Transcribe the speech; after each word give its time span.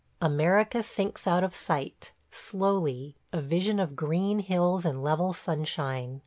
America 0.19 0.81
sinks 0.81 1.27
out 1.27 1.43
of 1.43 1.53
sight, 1.53 2.11
slowly– 2.31 3.15
a 3.31 3.39
vision 3.39 3.79
of 3.79 3.95
green 3.95 4.39
hills 4.39 4.83
in 4.83 5.03
level 5.03 5.31
sunshine. 5.31 6.19